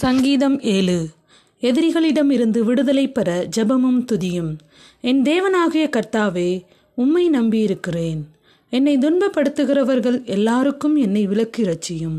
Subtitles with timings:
[0.00, 1.08] சங்கீதம் ஏழு.
[1.60, 4.50] எதிரிகளிடம் இருந்து விடுதலை பெற ஜெபமும் துதியும்.
[5.00, 6.50] என் தேவனாகிய கர்த்தாவே
[6.94, 8.20] உம்மை நம்பியிருக்கிறேன்.
[8.70, 12.18] என்னை துன்பப்படுத்துகிறவர்கள் எல்லாருக்கும் என்னை விலக்கி ரட்சியும்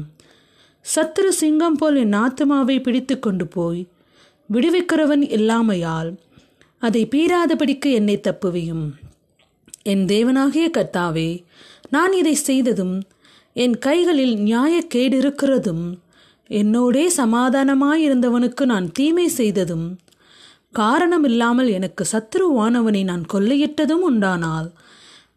[0.85, 3.87] சத்துரு சிங்கம் போல் என் ஆத்துமாவை பிடித்து கொண்டு போய்
[4.53, 6.11] விடுவிக்கிறவன் இல்லாமையால்
[6.79, 8.85] அதை பீறாதபடிக்கு என்னை தப்புவியும்.
[9.81, 11.29] என் தேவனாகிய கர்த்தாவே
[11.89, 12.95] நான் இதை செய்ததும்
[13.53, 15.85] என் கைகளில் நியாயக்கேடு இருக்கிறதும்
[16.49, 19.97] என்னோடே சமாதானமாயிருந்தவனுக்கு நான் தீமை செய்ததும்
[20.75, 24.71] காரணமில்லாமல் எனக்கு சத்ருவானவனை நான் கொள்ளையிட்டதும் உண்டானால்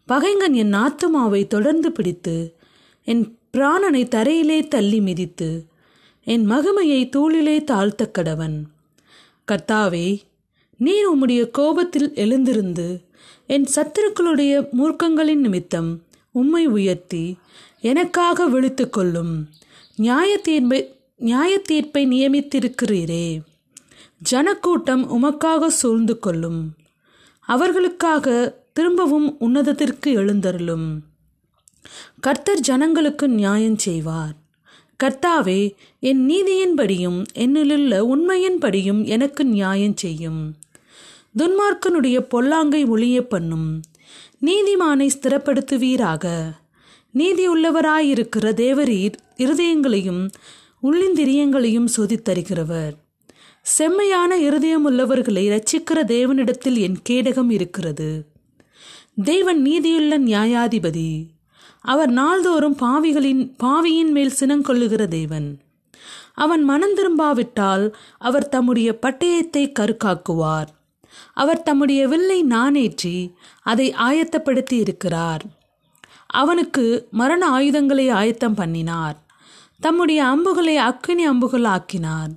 [0.09, 2.57] பகைங்கன் என் ஆத்துமாவை தொடர்ந்து பிடித்து
[3.05, 5.67] என் பிராணனை தரையிலே தள்ளி மிதித்து
[6.25, 8.63] என் மகிமையை தூளிலே தாழ்த்த கடவன்.
[9.53, 10.21] கர்த்தாவே
[10.77, 13.05] நீர் உம்முடைய கோபத்தில் எழுந்திருந்து
[13.47, 17.37] என் சத்துருக்களுடைய மூர்க்கங்களின் நிமித்தம் உம்மை உயர்த்தி
[17.81, 19.49] எனக்காக விழித்து கொள்ளும்
[19.97, 23.41] நியாய தீர்ப்பை நியாய தீர்ப்பை நியமித்திருக்கிறீரே.
[24.19, 26.75] ஜனக்கூட்டம் உமக்காக சூழ்ந்து கொள்ளும்.
[27.41, 31.01] அவர்களுக்காக திரும்பவும் உன்னதத்திற்கு எழுந்தருளும்.
[32.21, 34.35] கர்த்தர் ஜனங்களுக்கு நியாயம் செய்வார்.
[35.05, 40.57] கர்த்தாவே என் நீதியின்படியும் என்னிலுள்ள உண்மையின்படியும் எனக்கு நியாயம் செய்யும்.
[41.39, 43.81] துன்மார்க்கனுடைய பொல்லாங்கை ஒளிய பண்ணும்.
[44.43, 46.51] நீதிமானை ஸ்திரப்படுத்துவீராக.
[47.15, 50.31] நீதியுள்ளவராயிருக்கிற தேவரீர் இருதயங்களையும்
[50.83, 52.93] உள்ளிந்திரியங்களையும் சோதித்தருகிறவர்
[53.63, 58.27] செம்மையான இருதயம் உள்ளவர்களை ரட்சிக்கிற தேவனிடத்தில் என் கேடகம் இருக்கிறது.
[59.25, 61.27] தேவன் நீதியுள்ள நியாயாதிபதி.
[61.81, 65.61] அவர் நாள்தோறும் பாவிகளின் பாவியின் மேல் சினங்கொள்ளுகிற தேவன்.
[66.35, 70.71] அவன் மனம் திரும்பாவிட்டால் அவர் தம்முடைய பட்டயத்தை கருக்காக்குவார்.
[71.33, 75.43] அவர் தம்முடைய வில்லை நானேற்றி அதை ஆயத்தப்படுத்தி இருக்கிறார்
[76.27, 79.22] அவனுக்கு மரண ஆயுதங்களை ஆயத்தம் பண்ணினார்.
[79.85, 82.33] தம்முடைய அம்புகளை அக்கினி அம்புகளாக்கினான்.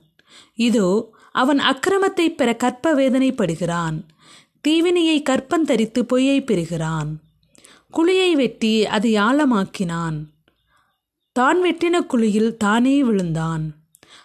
[0.67, 0.89] இதோ
[1.31, 3.97] அவன் அக்கிரமத்தை பெற கற்ப வேதனைப்படுகிறான்
[4.61, 7.09] தீவினையை கற்பந்தரித்து பொய்யை பெறுகிறான்
[7.93, 10.17] குழியை வெட்டி அதை ஆழமாக்கினான்.
[11.35, 13.63] தான் வெட்டின குழியில் தானே விழுந்தான்.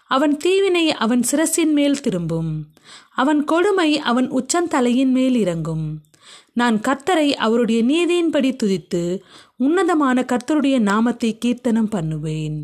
[0.06, 2.52] அவன் தீவினை அவன் சிரசின் மேல் திரும்பும்.
[3.22, 5.86] அவன் கொடுமை அவன் உச்சந்தலையின் மேல் இறங்கும்.
[6.52, 9.02] நான் கர்த்தரை அவருடைய நீதியின்படி துதித்து
[9.56, 12.58] உன்னதமான கர்த்தருடைய நாமத்தை கீர்த்தனம் பண்ணுவேன்.